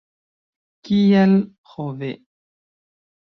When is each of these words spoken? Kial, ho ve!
Kial, 0.87 1.35
ho 1.75 1.85
ve! 2.01 2.11